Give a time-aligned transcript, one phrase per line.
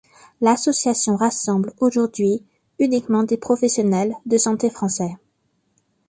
[0.41, 2.41] L'association rassemble aujourd'hui
[2.79, 5.15] uniquement des professionnels de santé français.